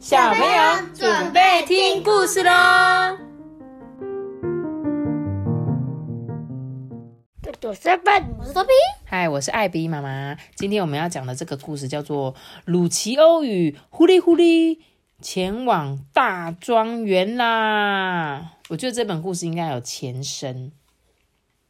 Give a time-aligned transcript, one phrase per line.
[0.00, 2.50] 小朋友准备听故事喽！
[7.62, 8.70] 我是笨，我是托比。
[9.04, 10.38] 嗨，我是艾比妈妈。
[10.54, 12.32] 今天我们要讲的这个故事叫做
[12.64, 14.78] 《鲁奇欧与狐狸狐狸
[15.20, 18.40] 前往大庄园啦》。
[18.70, 20.72] 我觉得这本故事应该有前身，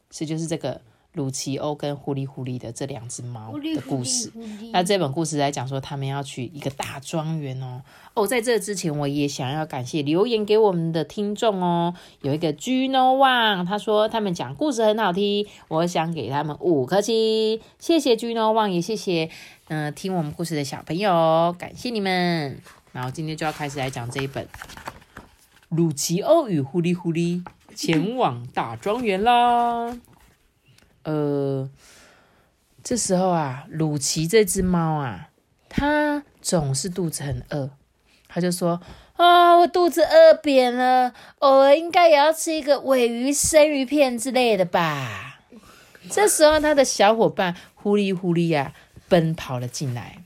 [0.09, 0.79] 是就是这个。
[1.13, 4.31] 鲁奇欧跟狐狸狐狸的这两只猫的故事。
[4.71, 7.81] 那这本故事来讲说，他们要去一个大庄园哦。
[8.13, 11.93] 哦，在这之前，我也想要感谢留言给我们的听众哦。
[12.21, 17.59] 有一个 Gino Wang，他说他们讲故事很好听，我想给他们五颗星。
[17.77, 19.29] 谢谢 Gino Wang，也谢谢
[19.67, 22.61] 嗯听我们故事的小朋友，感谢你们。
[22.93, 24.45] 然后今天就要开始来讲这一本
[25.69, 27.43] 《鲁奇欧与狐狸狐狸
[27.75, 29.97] 前往大庄园》啦。
[31.03, 31.69] 呃，
[32.83, 35.29] 这时候啊，鲁奇这只猫啊，
[35.69, 37.69] 它总是肚子很饿，
[38.27, 38.81] 它就说
[39.17, 45.39] ：“啊，我肚子饿扁了，偶尔应该也要吃一个尾鱼生鱼片之类的吧。”
[46.09, 48.73] 这时候，它的小伙伴狐狸狐狸呀，
[49.07, 50.17] 奔跑了进来。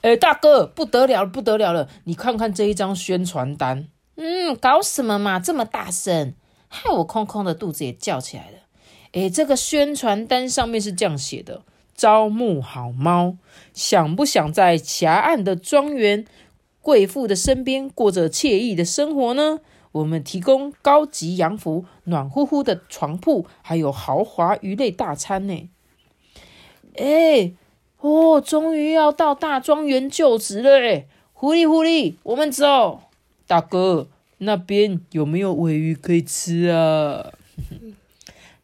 [0.00, 1.88] 哎，大哥，不得了，不得了了！
[2.04, 6.34] 你看看这一张宣传单，嗯，搞什么嘛，这么大声，
[6.68, 8.58] 害我空空的肚子也叫起来了。
[9.12, 11.62] 诶，这个宣传单上面是这样写的：
[11.94, 13.36] 招募好猫，
[13.72, 16.24] 想不想在狭岸的庄园
[16.80, 19.60] 贵妇的身边过着惬意的生活呢？
[19.92, 25.70] 我们提供高级洋服、暖乎乎的床铺，还有豪华鱼类大餐呢。
[26.96, 27.52] 哎，
[28.00, 33.00] 哦，终于要到大庄园就职了诶狐狸狐狸，我们走。
[33.46, 37.32] 大哥，那边有没有尾鱼可以吃啊？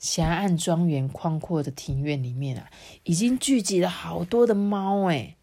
[0.05, 2.69] 狭岸庄园宽阔的庭院里面啊，
[3.05, 5.34] 已经聚集了好多的猫哎。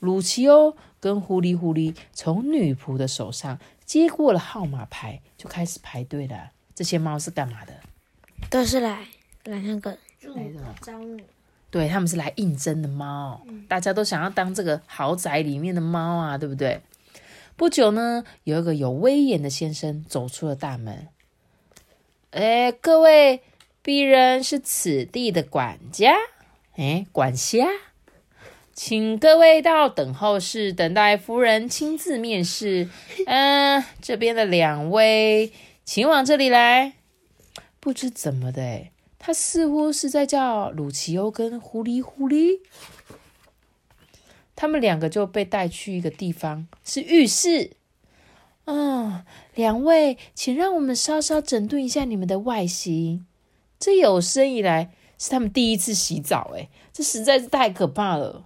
[0.00, 6.50] 鲁奇欧跟狐狸狐狸从女仆的手上接过了号码牌，就开始排队了。
[6.74, 7.72] 这些猫是干嘛的？
[8.50, 9.06] 都是来
[9.44, 9.96] 来那个
[10.80, 10.92] 招
[11.70, 13.40] 对，他们是来应征的猫。
[13.68, 16.80] 大家都想要当这个豪宅里面的猫啊，对不对？
[17.54, 21.06] 不久呢，有一个有威严的先生走出了大门。
[22.32, 23.42] 哎，各位。
[23.82, 26.14] 鄙人是此地的管家，
[26.76, 27.66] 哎，管辖，
[28.74, 32.88] 请各位到等候室等待夫人亲自面试。
[33.26, 35.52] 嗯，这边的两位，
[35.84, 36.94] 请往这里来。
[37.80, 38.88] 不知怎么的，
[39.18, 42.58] 他似乎是在叫鲁奇欧跟狐狸狐狸，
[44.54, 47.70] 他们两个就被带去一个地方，是浴室。
[48.66, 49.24] 嗯，
[49.54, 53.24] 两位，请让我们稍稍整顿一下你们的外形。
[53.78, 58.44] 这有生以来是他们第一次洗澡，哎，这实在是太可怕了。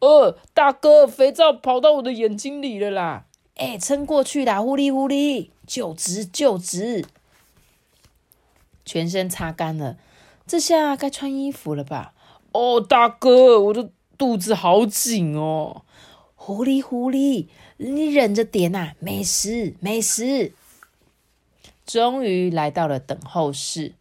[0.00, 3.26] 呃，大哥，肥皂跑到我的眼睛里了啦！
[3.54, 7.04] 哎，撑过去啦，呼哩呼哩，就直就直，
[8.84, 9.96] 全身擦干了，
[10.46, 12.14] 这下该穿衣服了吧？
[12.50, 15.82] 哦，大哥，我的肚子好紧哦。
[16.34, 20.52] 狐狸狐狸，你忍着点呐，没事没事。
[21.86, 23.94] 终于来到了等候室。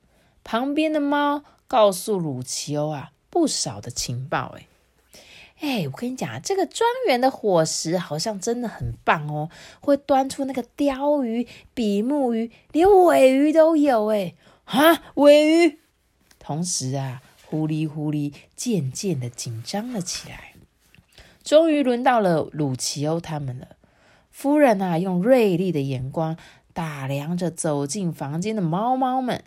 [0.43, 4.55] 旁边的猫告诉鲁奇欧啊，不少的情报。
[4.57, 4.67] 哎，
[5.59, 14.07] 哎，我跟你讲啊，这个庄园的伙食好像真的很棒哦，会端出那个鲷鱼、比目鱼，连尾鱼都有。
[14.07, 14.35] 哎，
[14.65, 15.79] 啊，尾鱼！
[16.39, 20.53] 同时啊，狐狸狐狸渐渐的紧张了起来。
[21.43, 23.67] 终于轮到了鲁奇欧他们了。
[24.31, 26.37] 夫人啊，用锐利的眼光
[26.73, 29.43] 打量着走进房间的猫猫们。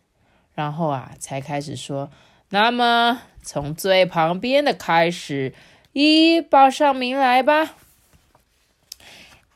[0.54, 2.10] 然后啊，才开始说。
[2.50, 5.52] 那么从最旁边的开始，
[5.92, 7.74] 一报上名来吧。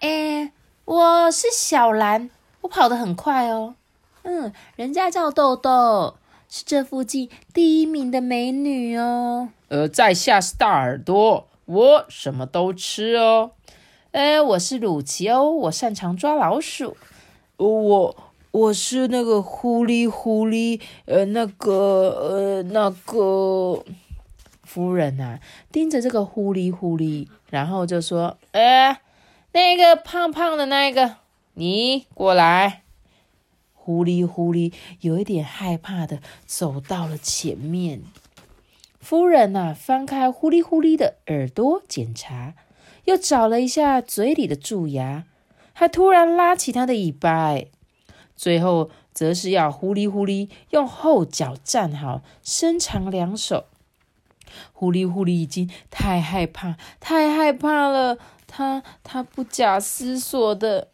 [0.01, 0.53] 哎，
[0.85, 2.31] 我是小兰，
[2.63, 3.77] 我跑得很快哦。
[4.23, 6.17] 嗯，人家叫豆豆，
[6.49, 9.51] 是这附近第一名的美女哦。
[9.69, 13.53] 呃，在下是大耳朵，我什么都吃哦。
[14.11, 16.97] 哎，我是鲁奇哦，我擅长抓老鼠。
[17.59, 18.17] 我。
[18.51, 23.85] 我是那个狐狸，狐狸，呃，那个，呃，那个
[24.65, 25.39] 夫人呐，
[25.71, 29.03] 盯着这个狐狸，狐狸，然后就说：“哎，
[29.53, 31.17] 那个胖胖的那个，
[31.55, 32.83] 你过来。”
[33.75, 38.03] 狐狸，狐狸有一点害怕的走到了前面。
[38.99, 42.55] 夫人呐，翻开狐狸，狐狸的耳朵检查，
[43.05, 45.25] 又找了一下嘴里的蛀牙，
[45.75, 47.55] 还突然拉起它的尾巴。
[48.39, 53.65] 最后，则是要狐狸狐狸用后脚站好，伸长两手，
[54.73, 60.87] 狐狸狐狸已经太害怕，太害怕了，他他不假思索的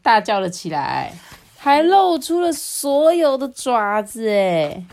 [0.00, 1.14] 大叫了起来，
[1.56, 4.86] 还露出了所有的爪子，哎，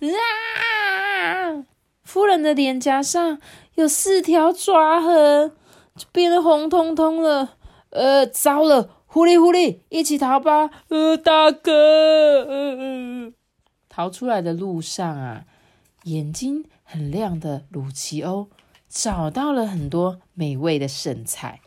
[0.00, 1.64] 啊！
[2.02, 3.38] 夫人的脸颊上
[3.74, 5.52] 有四条抓痕，
[5.94, 7.56] 就变得红彤彤了。
[7.94, 8.90] 呃，糟了！
[9.06, 10.68] 狐狸，狐狸，一起逃吧！
[10.88, 13.32] 呃，大哥，呃，
[13.88, 15.44] 逃出来的路上啊，
[16.02, 18.48] 眼睛很亮的鲁奇欧
[18.88, 21.60] 找到了很多美味的剩菜。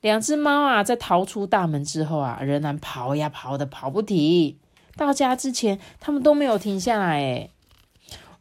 [0.00, 4.56] 两只猫啊，在逃出大门之后啊，仍然跑呀跑的跑不停。
[4.96, 7.16] 到家之前，他们都没有停下来。
[7.16, 7.50] 哎，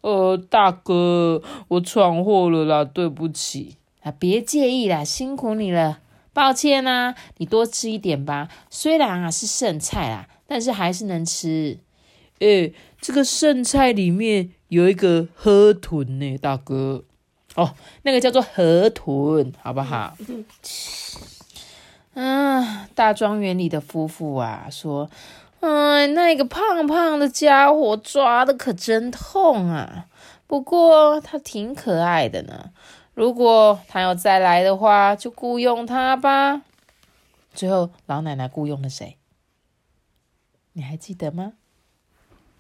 [0.02, 6.02] 呃，大哥，我闯祸了啦，对不起啊，别介意啦，辛苦你了。
[6.38, 8.48] 抱歉呐，你多吃一点吧。
[8.70, 11.80] 虽然啊是剩菜啦，但是还是能吃。
[12.38, 17.04] 诶，这个剩菜里面有一个河豚呢，大哥。
[17.56, 17.74] 哦，
[18.04, 20.16] 那个叫做河豚，好不好？
[22.14, 25.10] 嗯，大庄园里的夫妇啊说
[25.62, 30.06] ：“哎，那个胖胖的家伙抓的可真痛啊。
[30.46, 32.70] 不过他挺可爱的呢。”
[33.18, 36.62] 如果他要再来的话，就雇佣他吧。
[37.52, 39.18] 最后，老奶奶雇佣了谁？
[40.74, 41.54] 你还记得吗？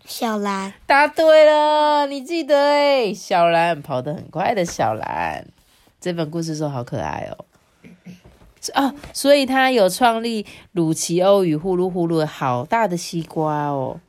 [0.03, 0.73] 小兰。
[0.87, 5.45] 答对了，你记得哎，小兰跑得很快的小兰。
[6.01, 7.45] 这本故事书好可爱哦。
[8.73, 14.01] 啊，所以他有创立鲁奇欧与呼噜呼噜好大的西瓜哦。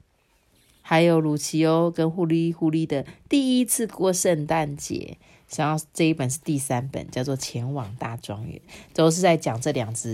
[0.80, 5.18] 还有鲁奇欧跟呼噜呼噜的第一次过圣诞节。
[5.48, 8.56] 想要这一本是第三本，叫做《前往大庄园》，
[8.94, 10.10] 都是在讲这两只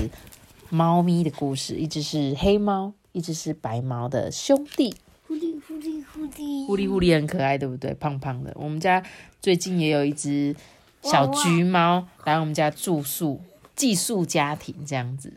[0.70, 1.74] 猫咪的故事。
[1.74, 4.94] 一只是黑猫，一只是白猫的兄弟。
[5.26, 7.92] 狐狸，狐狸，狐狸，狐狸，狐狸很可爱，对不对？
[7.94, 8.52] 胖胖的。
[8.54, 9.02] 我们家
[9.40, 10.54] 最近也有一只
[11.02, 13.40] 小橘猫来我们家住宿，
[13.74, 15.32] 寄宿家庭这样子。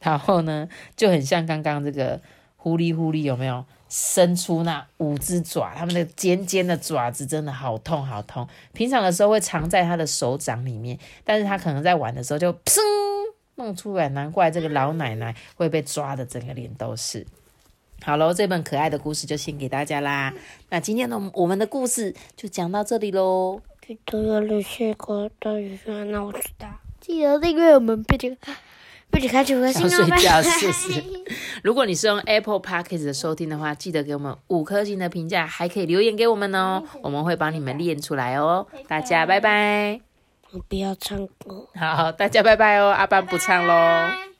[0.00, 2.20] 然后呢，就很像刚刚这个
[2.66, 3.64] 狐狸，狐狸有没有？
[3.88, 8.48] 伸出那五只爪，它们那尖尖的爪子真的好痛好痛。
[8.72, 12.80] 平常的时候会藏在它的手掌里面，但是它可能在玩的时候就砰
[13.54, 14.08] 弄出来。
[14.08, 17.24] 难怪这个老奶奶会被抓的整个脸都是。
[18.02, 20.34] 好喽，这本可爱的故事就先给大家啦。
[20.70, 23.60] 那今天的我们的故事就讲到这里喽。
[23.86, 26.66] 记得要留下个大鱼饭，那我知道。
[27.00, 28.36] 记得订阅我们，别这个。
[29.10, 31.02] 不许开除我想睡觉，是是。
[31.62, 38.66] 如果你是用 Apple Podcast 的收听的话，记得给我们五颗星的评价，还可以留言给我们哦，我们会帮你们练出来哦。
[38.86, 40.00] 大家拜拜。
[40.52, 41.66] 我不要唱歌。
[41.74, 44.35] 好，大家拜拜哦，阿班不唱喽。